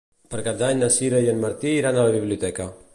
Per 0.31 0.39
Cap 0.47 0.57
d'Any 0.61 0.79
na 0.85 0.89
Sira 0.97 1.21
i 1.27 1.31
en 1.35 1.45
Martí 1.47 1.77
iran 1.83 2.01
a 2.05 2.09
la 2.11 2.19
biblioteca. 2.21 2.73